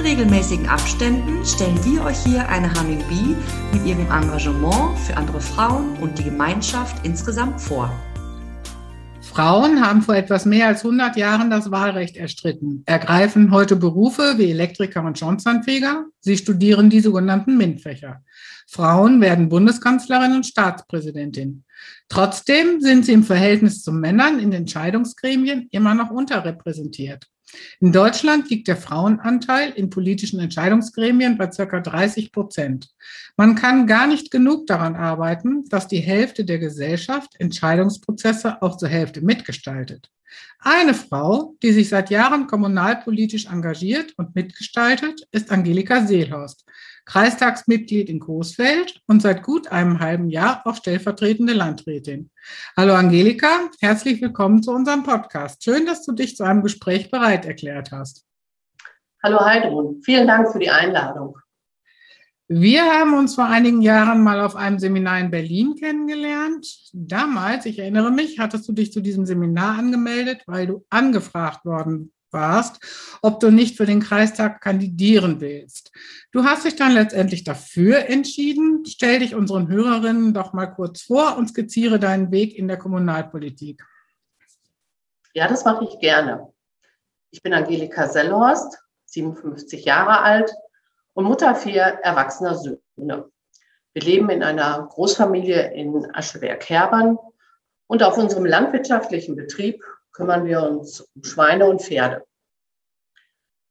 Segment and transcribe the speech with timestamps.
[0.00, 3.36] In regelmäßigen Abständen stellen wir euch hier eine Humming Bee
[3.70, 7.92] mit ihrem Engagement für andere Frauen und die Gemeinschaft insgesamt vor.
[9.20, 14.50] Frauen haben vor etwas mehr als 100 Jahren das Wahlrecht erstritten, ergreifen heute Berufe wie
[14.50, 16.06] Elektriker und Schornsteinfeger.
[16.20, 18.22] Sie studieren die sogenannten MINT-Fächer.
[18.68, 21.64] Frauen werden Bundeskanzlerin und Staatspräsidentin.
[22.08, 27.26] Trotzdem sind sie im Verhältnis zu Männern in Entscheidungsgremien immer noch unterrepräsentiert.
[27.80, 32.90] In Deutschland liegt der Frauenanteil in politischen Entscheidungsgremien bei circa 30 Prozent.
[33.36, 38.88] Man kann gar nicht genug daran arbeiten, dass die Hälfte der Gesellschaft Entscheidungsprozesse auch zur
[38.88, 40.10] Hälfte mitgestaltet.
[40.58, 46.64] Eine Frau, die sich seit Jahren kommunalpolitisch engagiert und mitgestaltet, ist Angelika Seelhorst,
[47.06, 52.30] Kreistagsmitglied in Coesfeld und seit gut einem halben Jahr auch stellvertretende Landrätin.
[52.76, 55.64] Hallo Angelika, herzlich willkommen zu unserem Podcast.
[55.64, 58.26] Schön, dass du dich zu einem Gespräch bereit erklärt hast.
[59.22, 61.36] Hallo Heidrun, vielen Dank für die Einladung.
[62.52, 66.66] Wir haben uns vor einigen Jahren mal auf einem Seminar in Berlin kennengelernt.
[66.92, 72.12] Damals, ich erinnere mich, hattest du dich zu diesem Seminar angemeldet, weil du angefragt worden
[72.32, 75.92] warst, ob du nicht für den Kreistag kandidieren willst.
[76.32, 78.84] Du hast dich dann letztendlich dafür entschieden.
[78.84, 83.80] Stell dich unseren Hörerinnen doch mal kurz vor und skizziere deinen Weg in der Kommunalpolitik.
[85.34, 86.52] Ja, das mache ich gerne.
[87.30, 90.50] Ich bin Angelika Sellhorst, 57 Jahre alt
[91.14, 93.30] und Mutter vier erwachsener Söhne.
[93.92, 97.18] Wir leben in einer Großfamilie in Ascheberg-Herbern
[97.88, 102.24] und auf unserem landwirtschaftlichen Betrieb kümmern wir uns um Schweine und Pferde.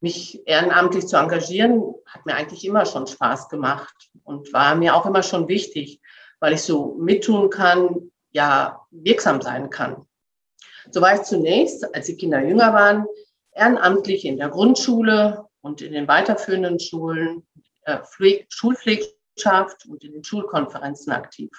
[0.00, 5.06] Mich ehrenamtlich zu engagieren, hat mir eigentlich immer schon Spaß gemacht und war mir auch
[5.06, 6.00] immer schon wichtig,
[6.38, 10.06] weil ich so mittun kann, ja, wirksam sein kann.
[10.90, 13.06] So war ich zunächst, als die Kinder jünger waren,
[13.52, 17.46] ehrenamtlich in der Grundschule und in den weiterführenden Schulen,
[17.82, 17.98] äh,
[18.48, 21.50] Schulpflegschaft und in den Schulkonferenzen aktiv.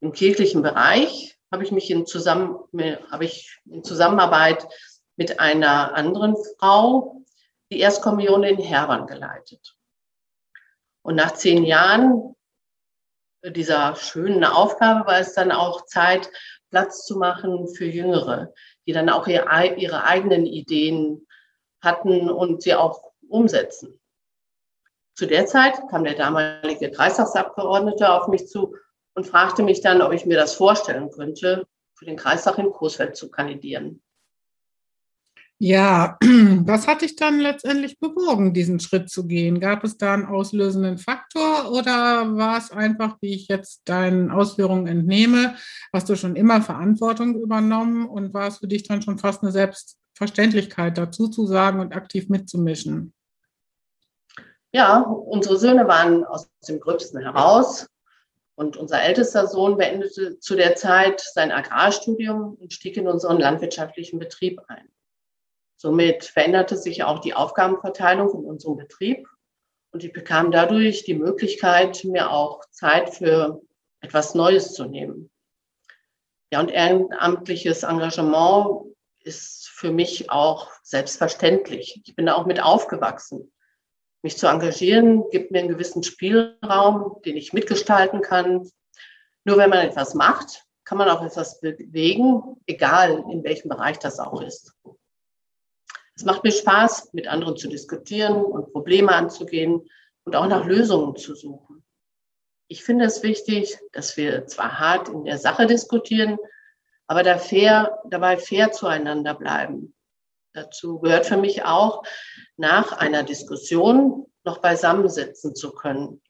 [0.00, 2.58] Im kirchlichen Bereich habe ich mich in, Zusammen
[3.10, 4.66] habe ich in Zusammenarbeit
[5.16, 7.24] mit einer anderen Frau
[7.70, 9.76] die Erstkommunion in Herbern geleitet.
[11.02, 12.34] Und nach zehn Jahren
[13.44, 16.30] dieser schönen Aufgabe war es dann auch Zeit,
[16.70, 18.52] Platz zu machen für Jüngere,
[18.86, 21.25] die dann auch ihre eigenen Ideen
[21.86, 23.98] hatten und sie auch umsetzen.
[25.14, 28.74] Zu der Zeit kam der damalige Kreistagsabgeordnete auf mich zu
[29.14, 33.16] und fragte mich dann, ob ich mir das vorstellen könnte, für den Kreistag in Coesfeld
[33.16, 34.02] zu kandidieren.
[35.58, 39.58] Ja, was hat dich dann letztendlich bewogen, diesen Schritt zu gehen?
[39.58, 44.86] Gab es da einen auslösenden Faktor oder war es einfach, wie ich jetzt deinen Ausführungen
[44.86, 45.54] entnehme,
[45.94, 49.52] hast du schon immer Verantwortung übernommen und war es für dich dann schon fast eine
[50.16, 53.12] Selbstverständlichkeit, dazu zu sagen und aktiv mitzumischen?
[54.72, 57.86] Ja, unsere Söhne waren aus dem Gröbsten heraus.
[58.54, 64.18] Und unser ältester Sohn beendete zu der Zeit sein Agrarstudium und stieg in unseren landwirtschaftlichen
[64.18, 64.88] Betrieb ein.
[65.76, 69.28] Somit veränderte sich auch die Aufgabenverteilung in unserem Betrieb
[69.92, 73.60] und ich bekam dadurch die Möglichkeit, mir auch Zeit für
[74.00, 75.30] etwas Neues zu nehmen.
[76.50, 78.86] Ja, und ehrenamtliches Engagement
[79.20, 82.00] ist für mich auch selbstverständlich.
[82.02, 83.52] Ich bin da auch mit aufgewachsen.
[84.22, 88.70] Mich zu engagieren gibt mir einen gewissen Spielraum, den ich mitgestalten kann.
[89.44, 94.18] Nur wenn man etwas macht, kann man auch etwas bewegen, egal in welchem Bereich das
[94.18, 94.72] auch ist.
[96.14, 99.86] Es macht mir Spaß, mit anderen zu diskutieren und Probleme anzugehen
[100.24, 101.84] und auch nach Lösungen zu suchen.
[102.68, 106.38] Ich finde es wichtig, dass wir zwar hart in der Sache diskutieren,
[107.06, 109.96] aber da fair, dabei fair zueinander bleiben
[110.56, 112.02] Dazu gehört für mich auch,
[112.56, 116.22] nach einer Diskussion noch beisammensitzen zu können.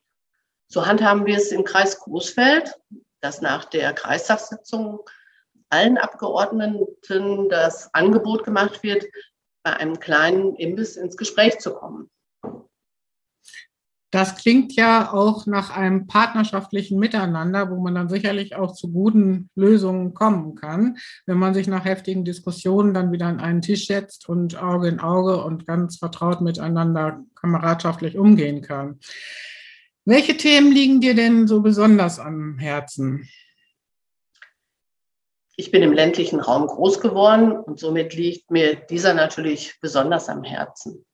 [0.67, 2.75] So handhaben wir es im Kreis Großfeld,
[3.21, 4.99] dass nach der Kreistagssitzung
[5.69, 9.05] allen Abgeordneten das Angebot gemacht wird,
[9.63, 12.11] bei einem kleinen Imbiss ins Gespräch zu kommen.
[14.13, 19.51] Das klingt ja auch nach einem partnerschaftlichen Miteinander, wo man dann sicherlich auch zu guten
[19.57, 24.29] Lösungen kommen kann, wenn man sich nach heftigen Diskussionen dann wieder an einen Tisch setzt
[24.29, 29.01] und Auge in Auge und ganz vertraut miteinander kameradschaftlich umgehen kann.
[30.05, 33.29] Welche Themen liegen dir denn so besonders am Herzen?
[35.57, 40.45] Ich bin im ländlichen Raum groß geworden und somit liegt mir dieser natürlich besonders am
[40.45, 41.05] Herzen.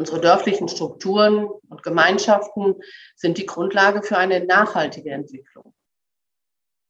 [0.00, 2.76] Unsere dörflichen Strukturen und Gemeinschaften
[3.16, 5.74] sind die Grundlage für eine nachhaltige Entwicklung.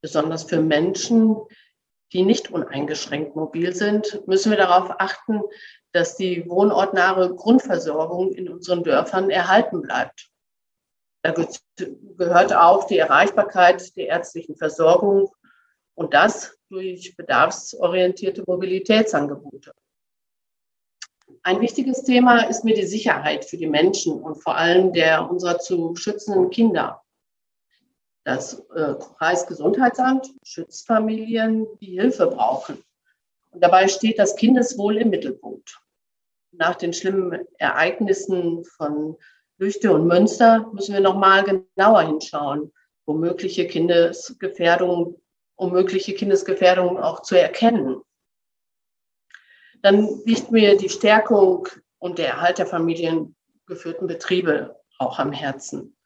[0.01, 1.37] Besonders für Menschen,
[2.13, 5.41] die nicht uneingeschränkt mobil sind, müssen wir darauf achten,
[5.91, 10.31] dass die wohnortnahe Grundversorgung in unseren Dörfern erhalten bleibt.
[11.25, 15.33] Da gehört auch die Erreichbarkeit der ärztlichen Versorgung
[15.97, 19.73] und das durch bedarfsorientierte Mobilitätsangebote.
[21.43, 25.59] Ein wichtiges Thema ist mir die Sicherheit für die Menschen und vor allem der unserer
[25.59, 27.03] zu schützenden Kinder.
[28.25, 32.85] Das äh, Kreisgesundheitsamt schützt Familien, die Hilfe brauchen.
[33.51, 35.81] Und dabei steht das Kindeswohl im Mittelpunkt.
[36.53, 39.17] Nach den schlimmen Ereignissen von
[39.57, 42.71] Lüchte und Münster müssen wir noch mal genauer hinschauen,
[43.07, 45.17] wo mögliche Kindesgefährdungen,
[45.57, 48.03] um mögliche Kindesgefährdungen auch zu erkennen.
[49.83, 51.69] Dann liegt mir die Stärkung
[51.99, 55.97] und der Erhalt der familiengeführten Betriebe auch am Herzen.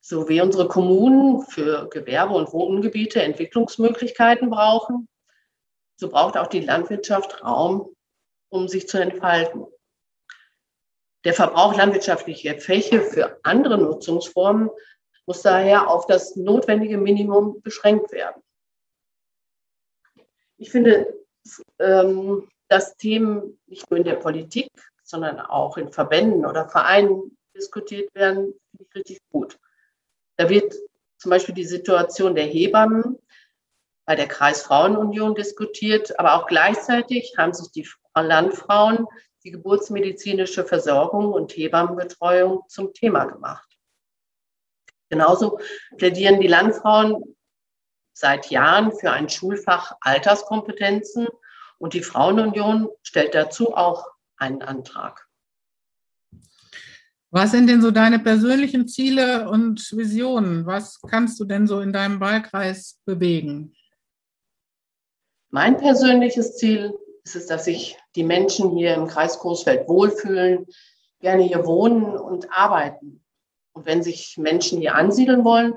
[0.00, 5.08] So wie unsere Kommunen für Gewerbe- und Wohngebiete Entwicklungsmöglichkeiten brauchen,
[5.96, 7.94] so braucht auch die Landwirtschaft Raum,
[8.50, 9.66] um sich zu entfalten.
[11.24, 14.70] Der Verbrauch landwirtschaftlicher Fläche für andere Nutzungsformen
[15.26, 18.40] muss daher auf das notwendige Minimum beschränkt werden.
[20.58, 21.18] Ich finde,
[21.80, 24.70] ähm, dass Themen nicht nur in der Politik,
[25.02, 29.58] sondern auch in Verbänden oder Vereinen diskutiert werden, finde ich richtig gut.
[30.36, 30.74] Da wird
[31.18, 33.18] zum Beispiel die Situation der Hebammen
[34.04, 39.06] bei der Kreisfrauenunion diskutiert, aber auch gleichzeitig haben sich die Landfrauen
[39.44, 43.68] die geburtsmedizinische Versorgung und Hebammenbetreuung zum Thema gemacht.
[45.08, 45.60] Genauso
[45.96, 47.36] plädieren die Landfrauen
[48.12, 51.28] seit Jahren für ein Schulfach Alterskompetenzen
[51.78, 54.06] und die Frauenunion stellt dazu auch
[54.36, 55.26] einen Antrag.
[57.30, 60.64] Was sind denn so deine persönlichen Ziele und Visionen?
[60.64, 63.74] Was kannst du denn so in deinem Wahlkreis bewegen?
[65.50, 66.94] Mein persönliches Ziel
[67.24, 70.66] ist es, dass sich die Menschen hier im Kreis Großfeld wohlfühlen,
[71.20, 73.24] gerne hier wohnen und arbeiten.
[73.72, 75.74] Und wenn sich Menschen hier ansiedeln wollen,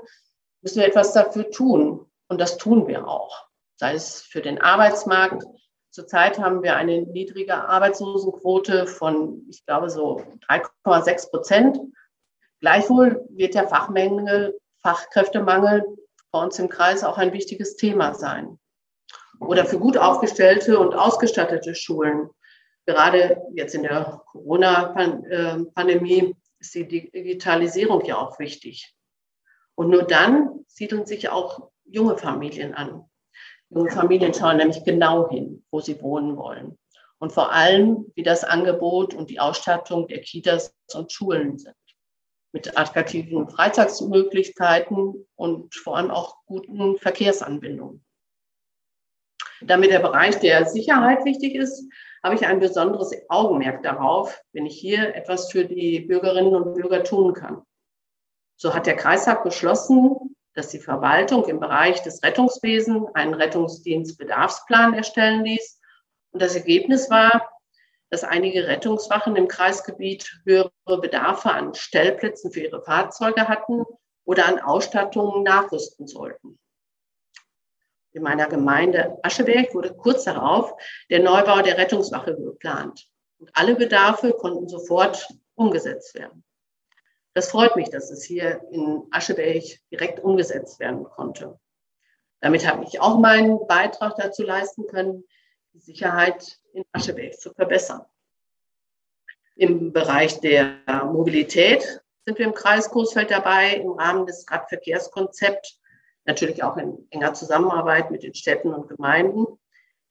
[0.62, 2.06] müssen wir etwas dafür tun.
[2.28, 3.48] Und das tun wir auch.
[3.76, 5.44] Sei es für den Arbeitsmarkt,
[5.90, 11.80] Zurzeit haben wir eine niedrige Arbeitslosenquote von, ich glaube, so 3,6 Prozent.
[12.60, 15.84] Gleichwohl wird der Fachmangel, Fachkräftemangel
[16.30, 18.60] bei uns im Kreis auch ein wichtiges Thema sein.
[19.40, 22.30] Oder für gut aufgestellte und ausgestattete Schulen.
[22.86, 28.94] Gerade jetzt in der Corona-Pandemie ist die Digitalisierung ja auch wichtig.
[29.74, 33.09] Und nur dann siedeln sich auch junge Familien an.
[33.70, 36.76] Junge Familien schauen nämlich genau hin, wo sie wohnen wollen.
[37.18, 41.74] Und vor allem, wie das Angebot und die Ausstattung der Kitas und Schulen sind.
[42.52, 48.04] Mit attraktiven Freizeitsmöglichkeiten und vor allem auch guten Verkehrsanbindungen.
[49.62, 51.84] Damit der Bereich der Sicherheit wichtig ist,
[52.24, 57.04] habe ich ein besonderes Augenmerk darauf, wenn ich hier etwas für die Bürgerinnen und Bürger
[57.04, 57.62] tun kann.
[58.56, 65.44] So hat der Kreistag beschlossen, dass die Verwaltung im Bereich des Rettungswesens einen Rettungsdienstbedarfsplan erstellen
[65.44, 65.80] ließ.
[66.32, 67.50] Und das Ergebnis war,
[68.10, 73.84] dass einige Rettungswachen im Kreisgebiet höhere Bedarfe an Stellplätzen für ihre Fahrzeuge hatten
[74.24, 76.58] oder an Ausstattungen nachrüsten sollten.
[78.12, 80.74] In meiner Gemeinde Ascheberg wurde kurz darauf
[81.10, 83.06] der Neubau der Rettungswache geplant.
[83.38, 86.44] Und alle Bedarfe konnten sofort umgesetzt werden.
[87.34, 91.58] Das freut mich, dass es hier in Ascheberg direkt umgesetzt werden konnte.
[92.40, 95.24] Damit habe ich auch meinen Beitrag dazu leisten können,
[95.72, 98.04] die Sicherheit in Ascheberg zu verbessern.
[99.54, 105.80] Im Bereich der Mobilität sind wir im Kreis Coesfeld dabei, im Rahmen des Radverkehrskonzepts,
[106.24, 109.46] natürlich auch in enger Zusammenarbeit mit den Städten und Gemeinden,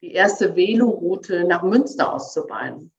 [0.01, 2.93] die erste Veloroute nach Münster auszubauen.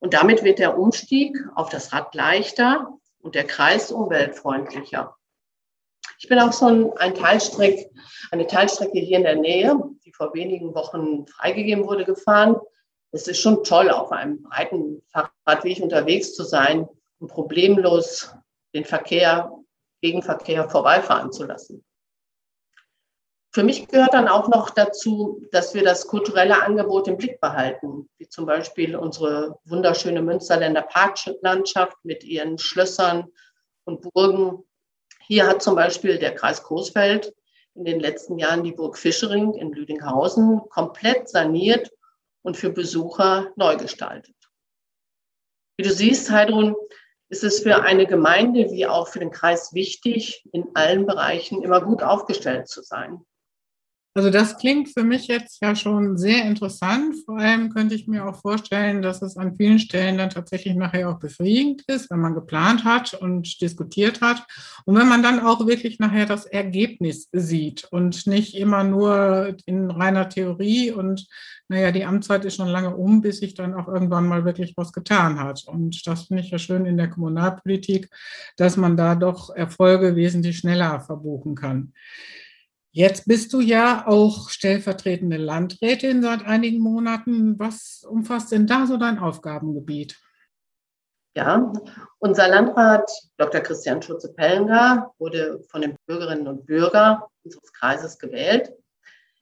[0.00, 5.14] Und damit wird der Umstieg auf das Rad leichter und der Kreis umweltfreundlicher.
[6.18, 7.90] Ich bin auch schon ein Teilstreck,
[8.30, 12.56] eine Teilstrecke hier in der Nähe, die vor wenigen Wochen freigegeben wurde, gefahren.
[13.12, 16.88] Es ist schon toll, auf einem breiten Fahrradweg unterwegs zu sein
[17.18, 18.34] und problemlos
[18.74, 19.52] den Verkehr,
[20.00, 21.84] Gegenverkehr vorbeifahren zu lassen.
[23.52, 28.08] Für mich gehört dann auch noch dazu, dass wir das kulturelle Angebot im Blick behalten,
[28.18, 33.26] wie zum Beispiel unsere wunderschöne Münsterländer Parklandschaft mit ihren Schlössern
[33.84, 34.62] und Burgen.
[35.22, 37.34] Hier hat zum Beispiel der Kreis Coesfeld
[37.74, 41.90] in den letzten Jahren die Burg Fischering in Lüdinghausen komplett saniert
[42.42, 44.36] und für Besucher neu gestaltet.
[45.76, 46.76] Wie du siehst, Heidrun,
[47.30, 51.80] ist es für eine Gemeinde wie auch für den Kreis wichtig, in allen Bereichen immer
[51.80, 53.24] gut aufgestellt zu sein.
[54.12, 57.14] Also das klingt für mich jetzt ja schon sehr interessant.
[57.24, 61.10] Vor allem könnte ich mir auch vorstellen, dass es an vielen Stellen dann tatsächlich nachher
[61.10, 64.44] auch befriedigend ist, wenn man geplant hat und diskutiert hat.
[64.84, 69.92] Und wenn man dann auch wirklich nachher das Ergebnis sieht und nicht immer nur in
[69.92, 71.28] reiner Theorie und
[71.68, 74.92] naja, die Amtszeit ist schon lange um, bis sich dann auch irgendwann mal wirklich was
[74.92, 75.62] getan hat.
[75.68, 78.10] Und das finde ich ja schön in der Kommunalpolitik,
[78.56, 81.92] dass man da doch Erfolge wesentlich schneller verbuchen kann.
[82.92, 87.56] Jetzt bist du ja auch stellvertretende Landrätin seit einigen Monaten.
[87.58, 90.18] Was umfasst denn da so dein Aufgabengebiet?
[91.36, 91.72] Ja,
[92.18, 93.60] unser Landrat Dr.
[93.60, 98.72] Christian Schutze-Pellenger wurde von den Bürgerinnen und Bürgern unseres Kreises gewählt.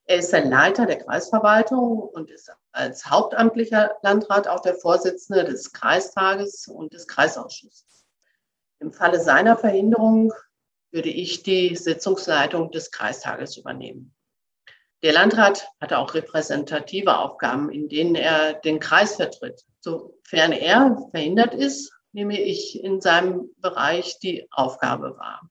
[0.04, 5.72] Er ist der Leiter der Kreisverwaltung und ist als hauptamtlicher Landrat auch der Vorsitzende des
[5.72, 8.04] Kreistages und des Kreisausschusses.
[8.80, 10.32] Im Falle seiner Verhinderung
[10.90, 14.14] würde ich die Sitzungsleitung des Kreistages übernehmen.
[15.02, 19.64] Der Landrat hatte auch repräsentative Aufgaben, in denen er den Kreis vertritt.
[19.80, 25.48] Sofern er verhindert ist, nehme ich in seinem Bereich die Aufgabe wahr.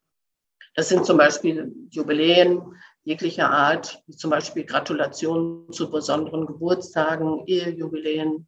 [0.75, 2.61] Das sind zum Beispiel Jubiläen
[3.03, 8.47] jeglicher Art, wie zum Beispiel Gratulationen zu besonderen Geburtstagen, Ehejubiläen,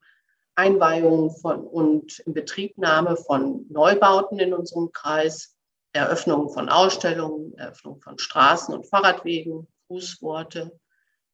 [0.56, 5.56] Einweihungen von und Inbetriebnahme von Neubauten in unserem Kreis,
[5.94, 10.80] Eröffnung von Ausstellungen, Eröffnung von Straßen und Fahrradwegen, Grußworte,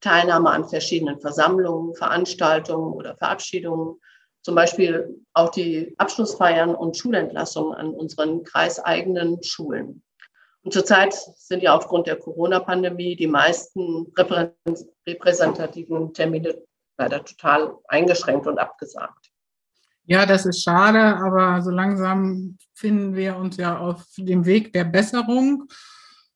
[0.02, 4.00] Teilnahme an verschiedenen Versammlungen, Veranstaltungen oder Verabschiedungen,
[4.42, 10.04] zum Beispiel auch die Abschlussfeiern und Schulentlassungen an unseren kreiseigenen Schulen.
[10.64, 14.14] Und zurzeit sind ja aufgrund der Corona-Pandemie die meisten
[15.06, 16.62] repräsentativen Termine
[16.98, 19.25] leider total eingeschränkt und abgesagt.
[20.08, 24.84] Ja, das ist schade, aber so langsam finden wir uns ja auf dem Weg der
[24.84, 25.68] Besserung.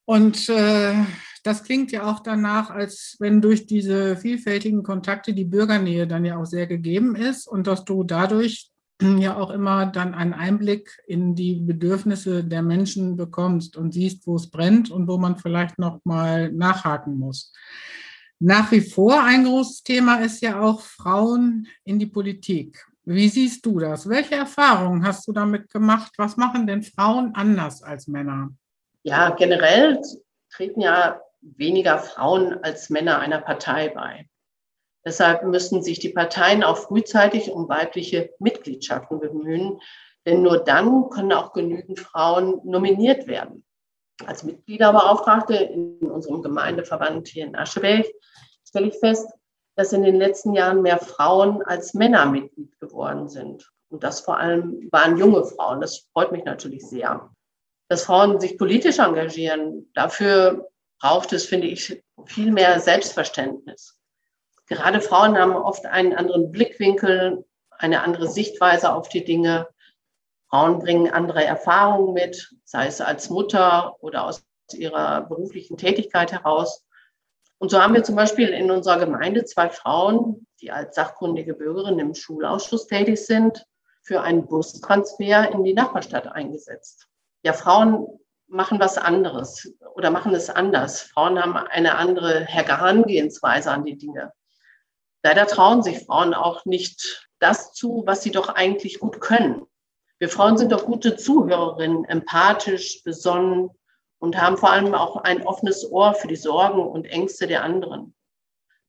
[0.06, 0.96] Und äh,
[1.44, 6.38] das klingt ja auch danach, als wenn durch diese vielfältigen Kontakte die Bürgernähe dann ja
[6.38, 8.72] auch sehr gegeben ist und dass du dadurch
[9.02, 14.36] ja auch immer dann einen Einblick in die Bedürfnisse der Menschen bekommst und siehst, wo
[14.36, 17.54] es brennt und wo man vielleicht noch mal nachhaken muss.
[18.40, 22.86] Nach wie vor ein großes Thema ist ja auch Frauen in die Politik.
[23.12, 24.08] Wie siehst du das?
[24.08, 26.12] Welche Erfahrungen hast du damit gemacht?
[26.18, 28.52] Was machen denn Frauen anders als Männer?
[29.02, 30.00] Ja, generell
[30.54, 34.30] treten ja weniger Frauen als Männer einer Partei bei.
[35.04, 39.80] Deshalb müssen sich die Parteien auch frühzeitig um weibliche Mitgliedschaften bemühen,
[40.28, 43.66] denn nur dann können auch genügend Frauen nominiert werden.
[44.28, 48.06] Als Mitgliederbeauftragte in unserem Gemeindeverband hier in Ascheberg
[48.64, 49.28] stelle ich fest,
[49.80, 53.72] dass in den letzten Jahren mehr Frauen als Männer Mitglied geworden sind.
[53.88, 55.80] Und das vor allem waren junge Frauen.
[55.80, 57.30] Das freut mich natürlich sehr.
[57.88, 60.68] Dass Frauen sich politisch engagieren, dafür
[61.00, 63.98] braucht es, finde ich, viel mehr Selbstverständnis.
[64.68, 69.66] Gerade Frauen haben oft einen anderen Blickwinkel, eine andere Sichtweise auf die Dinge.
[70.50, 74.44] Frauen bringen andere Erfahrungen mit, sei es als Mutter oder aus
[74.74, 76.86] ihrer beruflichen Tätigkeit heraus.
[77.60, 82.00] Und so haben wir zum Beispiel in unserer Gemeinde zwei Frauen, die als sachkundige Bürgerinnen
[82.00, 83.66] im Schulausschuss tätig sind,
[84.02, 87.08] für einen Bustransfer in die Nachbarstadt eingesetzt.
[87.44, 88.08] Ja, Frauen
[88.48, 91.02] machen was anderes oder machen es anders.
[91.02, 94.32] Frauen haben eine andere Herangehensweise an die Dinge.
[95.22, 99.66] Leider trauen sich Frauen auch nicht das zu, was sie doch eigentlich gut können.
[100.18, 103.70] Wir Frauen sind doch gute Zuhörerinnen, empathisch, besonnen,
[104.20, 108.14] und haben vor allem auch ein offenes Ohr für die Sorgen und Ängste der anderen.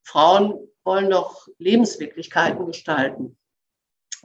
[0.03, 3.39] Frauen wollen doch Lebenswirklichkeiten gestalten.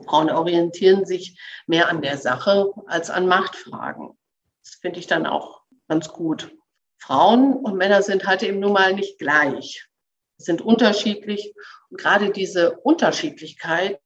[0.04, 4.18] Frauen orientieren sich mehr an der Sache als an Machtfragen.
[4.64, 6.52] Das finde ich dann auch ganz gut.
[6.98, 9.86] Frauen und Männer sind halt eben nun mal nicht gleich,
[10.38, 11.54] sind unterschiedlich.
[11.88, 14.00] Und gerade diese Unterschiedlichkeit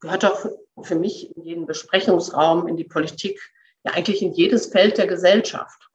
[0.00, 0.46] gehört doch
[0.82, 3.40] für mich in jeden Besprechungsraum, in die Politik,
[3.84, 5.89] ja eigentlich in jedes Feld der Gesellschaft.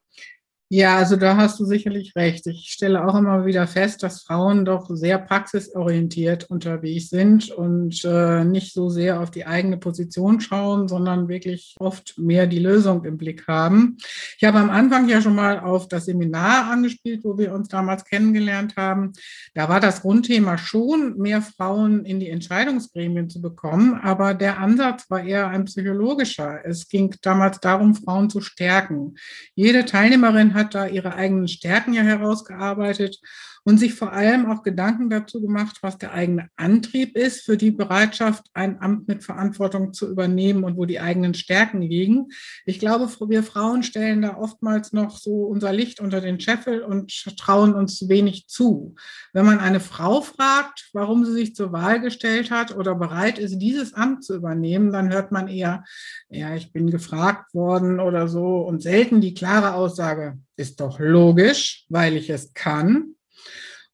[0.70, 2.48] Ja, also da hast du sicherlich recht.
[2.48, 8.44] Ich stelle auch immer wieder fest, dass Frauen doch sehr praxisorientiert unterwegs sind und äh,
[8.44, 13.20] nicht so sehr auf die eigene Position schauen, sondern wirklich oft mehr die Lösung im
[13.20, 13.98] Blick haben.
[14.40, 18.04] Ich habe am Anfang ja schon mal auf das Seminar angespielt, wo wir uns damals
[18.04, 19.14] kennengelernt haben.
[19.54, 25.12] Da war das Grundthema schon, mehr Frauen in die Entscheidungsgremien zu bekommen, aber der Ansatz
[25.12, 26.66] war eher ein psychologischer.
[26.66, 29.14] Es ging damals darum, Frauen zu stärken.
[29.54, 33.20] Jede Teilnehmerin hat da ihre eigenen Stärken ja herausgearbeitet
[33.66, 37.72] und sich vor allem auch Gedanken dazu gemacht, was der eigene Antrieb ist für die
[37.72, 42.28] Bereitschaft, ein Amt mit Verantwortung zu übernehmen und wo die eigenen Stärken liegen.
[42.66, 47.12] Ich glaube, wir Frauen stellen da oftmals noch so unser Licht unter den Scheffel und
[47.38, 48.94] trauen uns wenig zu.
[49.34, 53.58] Wenn man eine Frau fragt, warum sie sich zur Wahl gestellt hat oder bereit ist,
[53.58, 55.84] dieses Amt zu übernehmen, dann hört man eher,
[56.30, 61.86] ja, ich bin gefragt worden oder so und selten die klare Aussage, ist doch logisch,
[61.90, 63.16] weil ich es kann.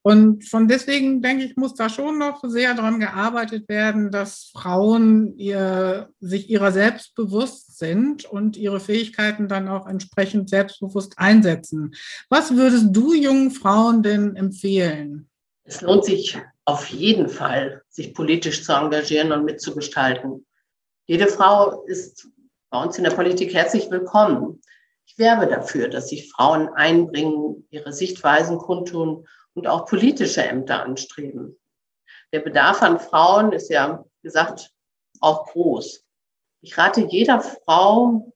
[0.04, 5.38] Und von deswegen denke ich, muss da schon noch sehr daran gearbeitet werden, dass Frauen
[5.38, 11.94] ihr, sich ihrer selbst bewusst sind und ihre Fähigkeiten dann auch entsprechend selbstbewusst einsetzen.
[12.30, 15.30] Was würdest du jungen Frauen denn empfehlen?
[15.64, 20.46] Es lohnt sich auf jeden Fall, sich politisch zu engagieren und mitzugestalten.
[21.06, 22.28] Jede Frau ist
[22.72, 24.62] bei uns in der Politik herzlich willkommen.
[25.06, 31.60] Ich werbe dafür, dass sich Frauen einbringen, ihre Sichtweisen kundtun und auch politische Ämter anstreben.
[32.34, 34.72] Der Bedarf an Frauen ist ja, wie gesagt,
[35.20, 36.06] auch groß.
[36.62, 38.34] Ich rate jeder Frau,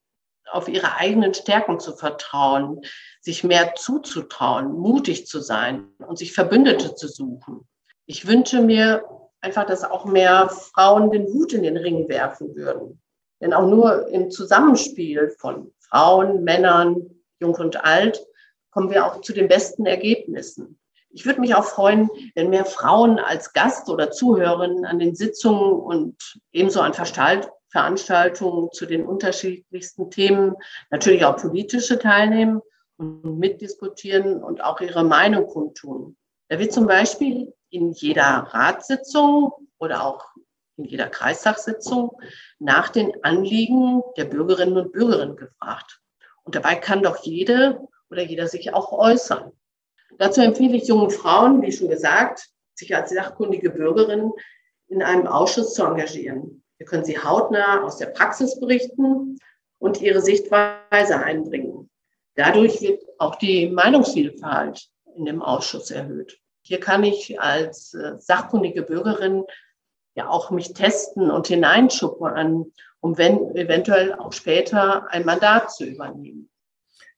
[0.51, 2.81] auf ihre eigenen Stärken zu vertrauen,
[3.19, 7.67] sich mehr zuzutrauen, mutig zu sein und sich Verbündete zu suchen.
[8.05, 9.03] Ich wünsche mir
[9.41, 13.01] einfach, dass auch mehr Frauen den Hut in den Ring werfen würden.
[13.41, 16.95] Denn auch nur im Zusammenspiel von Frauen, Männern,
[17.39, 18.25] Jung und Alt
[18.71, 20.79] kommen wir auch zu den besten Ergebnissen.
[21.15, 25.79] Ich würde mich auch freuen, wenn mehr Frauen als Gast oder Zuhörerin an den Sitzungen
[25.79, 30.55] und ebenso an Veranstaltungen zu den unterschiedlichsten Themen,
[30.91, 32.59] natürlich auch politische teilnehmen
[32.97, 36.17] und mitdiskutieren und auch ihre Meinung kundtun.
[36.49, 40.25] Da wird zum Beispiel in jeder Ratssitzung oder auch
[40.75, 42.11] in jeder Kreistagssitzung
[42.59, 46.01] nach den Anliegen der Bürgerinnen und Bürger gefragt.
[46.43, 49.53] Und dabei kann doch jede oder jeder sich auch äußern.
[50.17, 54.31] Dazu empfehle ich jungen Frauen, wie schon gesagt, sich als sachkundige Bürgerin
[54.87, 56.63] in einem Ausschuss zu engagieren.
[56.77, 59.37] Hier können sie hautnah aus der Praxis berichten
[59.79, 61.89] und ihre Sichtweise einbringen.
[62.35, 66.37] Dadurch wird auch die Meinungsvielfalt in dem Ausschuss erhöht.
[66.61, 69.45] Hier kann ich als äh, sachkundige Bürgerin
[70.15, 76.49] ja auch mich testen und hineinschuppern, um wenn, eventuell auch später ein Mandat zu übernehmen.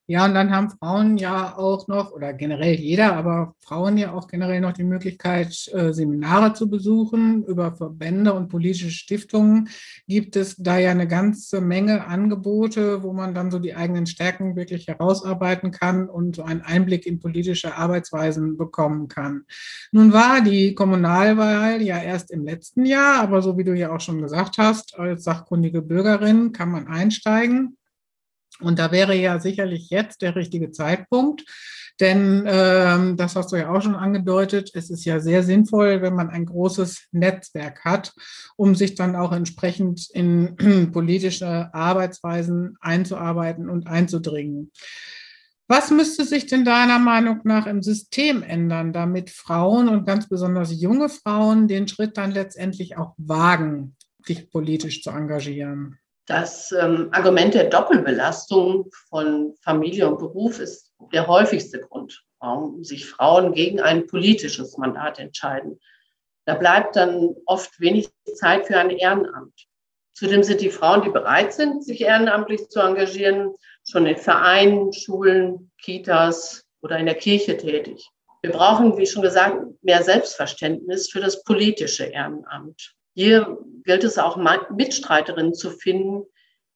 [0.10, 4.30] Ja, und dann haben Frauen ja auch noch, oder generell jeder, aber Frauen ja auch
[4.30, 7.43] generell noch die Möglichkeit, äh, Seminare zu besuchen.
[7.43, 9.67] Über Verbände und politische Stiftungen
[10.08, 14.56] gibt es da ja eine ganze Menge Angebote, wo man dann so die eigenen Stärken
[14.56, 19.43] wirklich herausarbeiten kann und so einen Einblick in politische Arbeitsweisen bekommen kann.
[19.91, 24.00] Nun war die Kommunalwahl ja erst im letzten Jahr, aber so wie du ja auch
[24.00, 27.76] schon gesagt hast, als sachkundige Bürgerin kann man einsteigen.
[28.60, 31.43] Und da wäre ja sicherlich jetzt der richtige Zeitpunkt,
[32.00, 36.13] denn ähm, das hast du ja auch schon angedeutet, es ist ja sehr sinnvoll, wenn
[36.13, 38.13] man ein großes Netzwerk hat,
[38.56, 40.56] um sich dann auch entsprechend in
[40.93, 44.72] politische Arbeitsweisen einzuarbeiten und einzudringen.
[45.70, 50.80] Was müsste sich denn deiner Meinung nach im System ändern, damit Frauen und ganz besonders
[50.80, 55.98] junge Frauen den Schritt dann letztendlich auch wagen, sich politisch zu engagieren?
[56.28, 63.10] Das ähm, Argument der Doppelbelastung von Familie und Beruf ist der häufigste Grund, warum sich
[63.10, 65.80] Frauen gegen ein politisches Mandat entscheiden.
[66.46, 69.68] Da bleibt dann oft wenig Zeit für ein Ehrenamt.
[70.13, 73.54] Zudem sind die Frauen, die bereit sind, sich ehrenamtlich zu engagieren,
[73.90, 78.06] schon in Vereinen, Schulen, Kitas oder in der Kirche tätig.
[78.42, 82.97] Wir brauchen, wie schon gesagt, mehr Selbstverständnis für das politische Ehrenamt.
[83.18, 84.38] Hier gilt es auch
[84.70, 86.28] Mitstreiterinnen zu finden,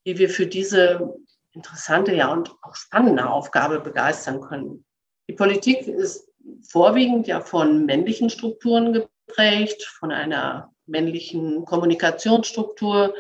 [0.08, 1.14] die wir für diese
[1.52, 4.84] interessante, ja und auch spannende Aufgabe begeistern können.
[5.30, 6.28] Die Politik ist
[6.68, 13.14] vorwiegend ja von männlichen Strukturen geprägt, von einer männlichen Kommunikationsstruktur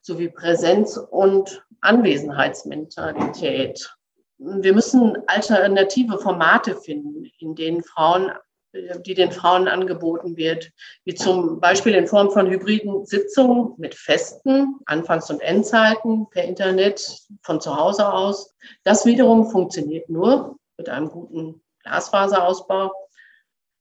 [0.00, 3.92] sowie Präsenz- und Anwesenheitsmentalität.
[4.38, 8.30] Wir müssen alternative Formate finden, in denen Frauen
[8.72, 10.70] die den Frauen angeboten wird,
[11.04, 17.22] wie zum Beispiel in Form von hybriden Sitzungen mit festen Anfangs- und Endzeiten per Internet
[17.42, 18.54] von zu Hause aus.
[18.84, 22.92] Das wiederum funktioniert nur, mit einem guten Glasfaserausbau.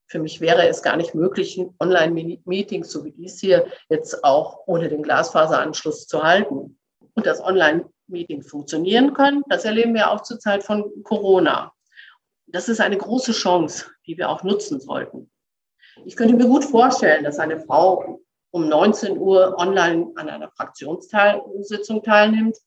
[0.07, 4.87] Für mich wäre es gar nicht möglich, Online-Meetings, so wie dies hier, jetzt auch ohne
[4.87, 6.79] den Glasfaseranschluss zu halten.
[7.13, 11.73] Und dass Online-Meetings funktionieren können, das erleben wir auch zur Zeit von Corona.
[12.45, 15.29] Das ist eine große Chance, die wir auch nutzen sollten.
[16.05, 22.03] Ich könnte mir gut vorstellen, dass eine Frau um 19 Uhr online an einer Fraktionssitzung
[22.03, 22.57] teilnimmt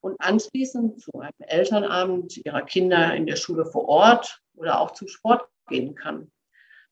[0.00, 5.08] und anschließend zu einem Elternabend ihrer Kinder in der Schule vor Ort oder auch zum
[5.08, 6.30] Sport gehen kann.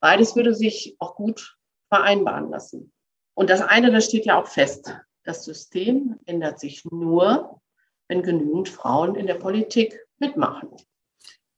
[0.00, 1.56] Beides würde sich auch gut
[1.88, 2.92] vereinbaren lassen.
[3.34, 4.94] Und das eine, das steht ja auch fest.
[5.24, 7.60] Das System ändert sich nur,
[8.08, 10.70] wenn genügend Frauen in der Politik mitmachen.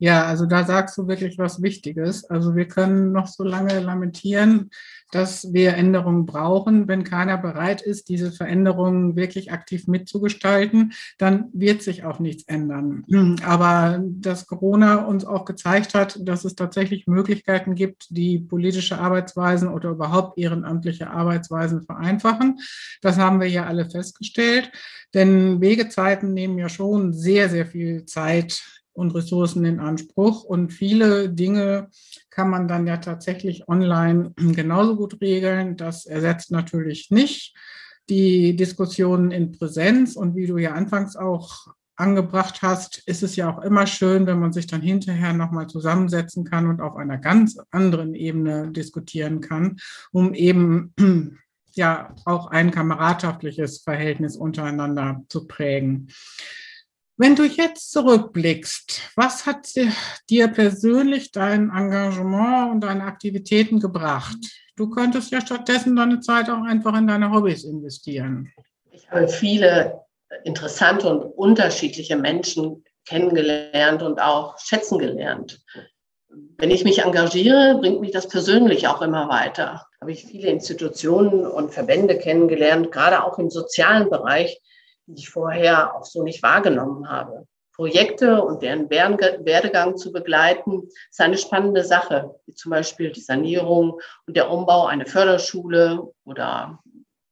[0.02, 2.24] Ja, also da sagst du wirklich was Wichtiges.
[2.24, 4.70] Also wir können noch so lange lamentieren,
[5.12, 6.88] dass wir Änderungen brauchen.
[6.88, 13.04] Wenn keiner bereit ist, diese Veränderungen wirklich aktiv mitzugestalten, dann wird sich auch nichts ändern.
[13.44, 19.68] Aber dass Corona uns auch gezeigt hat, dass es tatsächlich Möglichkeiten gibt, die politische Arbeitsweisen
[19.68, 22.58] oder überhaupt ehrenamtliche Arbeitsweisen vereinfachen,
[23.02, 24.72] das haben wir ja alle festgestellt.
[25.12, 30.44] Denn Wegezeiten nehmen ja schon sehr, sehr viel Zeit und Ressourcen in Anspruch.
[30.44, 31.88] Und viele Dinge
[32.30, 35.76] kann man dann ja tatsächlich online genauso gut regeln.
[35.76, 37.54] Das ersetzt natürlich nicht
[38.08, 40.16] die Diskussionen in Präsenz.
[40.16, 41.68] Und wie du ja anfangs auch
[42.00, 46.44] angebracht hast, ist es ja auch immer schön, wenn man sich dann hinterher nochmal zusammensetzen
[46.44, 49.76] kann und auf einer ganz anderen Ebene diskutieren kann,
[50.10, 50.94] um eben
[51.74, 56.08] ja auch ein kameradschaftliches Verhältnis untereinander zu prägen.
[57.22, 59.68] Wenn du jetzt zurückblickst, was hat
[60.30, 64.38] dir persönlich dein Engagement und deine Aktivitäten gebracht?
[64.74, 68.50] Du könntest ja stattdessen deine Zeit auch einfach in deine Hobbys investieren.
[68.90, 70.00] Ich habe viele
[70.44, 75.60] interessante und unterschiedliche Menschen kennengelernt und auch schätzen gelernt.
[76.56, 79.84] Wenn ich mich engagiere, bringt mich das persönlich auch immer weiter.
[80.00, 84.58] Habe ich viele Institutionen und Verbände kennengelernt, gerade auch im sozialen Bereich,
[85.14, 87.46] die ich vorher auch so nicht wahrgenommen habe.
[87.74, 94.00] Projekte und deren Werdegang zu begleiten, ist eine spannende Sache, wie zum Beispiel die Sanierung
[94.26, 96.78] und der Umbau einer Förderschule oder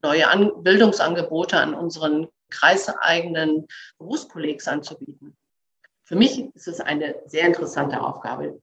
[0.03, 0.25] neue
[0.63, 3.67] Bildungsangebote an unseren kreiseigenen
[3.99, 5.37] Berufskollegs anzubieten.
[6.05, 8.63] Für mich ist es eine sehr interessante Aufgabe,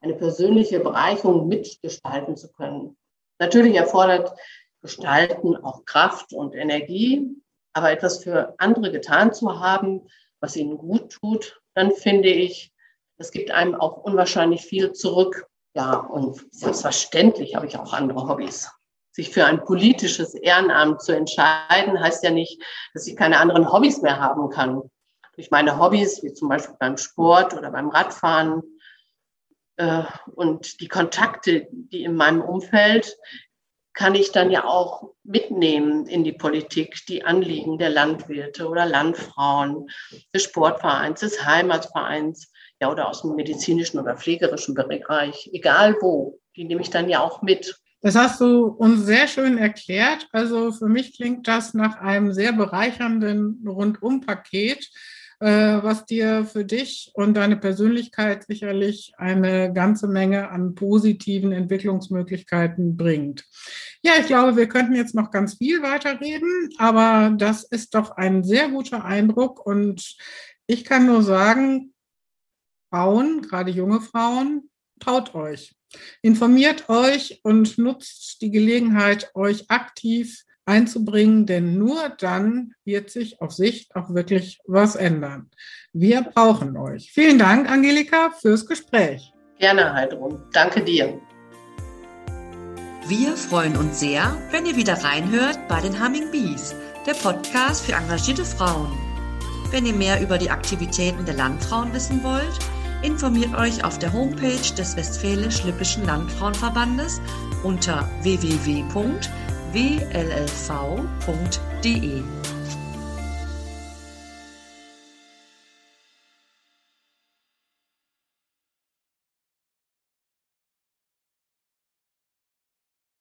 [0.00, 2.96] eine persönliche Bereicherung mitgestalten zu können.
[3.38, 4.32] Natürlich erfordert
[4.80, 7.28] Gestalten auch Kraft und Energie,
[7.76, 10.08] aber etwas für andere getan zu haben,
[10.40, 12.72] was ihnen gut tut, dann finde ich,
[13.18, 15.46] das gibt einem auch unwahrscheinlich viel zurück.
[15.74, 18.70] Ja, und selbstverständlich habe ich auch andere Hobbys.
[19.12, 22.62] Sich für ein politisches Ehrenamt zu entscheiden, heißt ja nicht,
[22.94, 24.80] dass ich keine anderen Hobbys mehr haben kann.
[25.34, 28.62] Durch meine Hobbys, wie zum Beispiel beim Sport oder beim Radfahren,
[29.76, 33.16] äh, und die Kontakte, die in meinem Umfeld
[33.96, 39.88] kann ich dann ja auch mitnehmen in die Politik, die Anliegen der Landwirte oder Landfrauen,
[40.34, 46.64] des Sportvereins, des Heimatvereins, ja, oder aus dem medizinischen oder pflegerischen Bereich, egal wo, die
[46.64, 47.74] nehme ich dann ja auch mit.
[48.02, 50.28] Das hast du uns sehr schön erklärt.
[50.30, 54.90] Also für mich klingt das nach einem sehr bereichernden Rundumpaket
[55.38, 63.44] was dir für dich und deine Persönlichkeit sicherlich eine ganze Menge an positiven Entwicklungsmöglichkeiten bringt.
[64.02, 68.44] Ja, ich glaube, wir könnten jetzt noch ganz viel weiterreden, aber das ist doch ein
[68.44, 70.16] sehr guter Eindruck und
[70.66, 71.92] ich kann nur sagen,
[72.90, 74.70] Frauen, gerade junge Frauen,
[75.00, 75.74] traut euch.
[76.22, 83.52] Informiert euch und nutzt die Gelegenheit, euch aktiv einzubringen, denn nur dann wird sich auf
[83.52, 85.50] Sicht auch wirklich was ändern.
[85.92, 87.10] Wir brauchen euch.
[87.12, 89.32] Vielen Dank, Angelika, fürs Gespräch.
[89.58, 90.42] Gerne, Heidrun.
[90.52, 91.18] Danke dir.
[93.08, 96.74] Wir freuen uns sehr, wenn ihr wieder reinhört bei den Humming Bees,
[97.06, 98.92] der Podcast für engagierte Frauen.
[99.70, 102.58] Wenn ihr mehr über die Aktivitäten der Landfrauen wissen wollt,
[103.02, 107.20] informiert euch auf der Homepage des Westfälisch-Lippischen Landfrauenverbandes
[107.62, 108.82] unter www
[109.76, 110.96] wllv.de.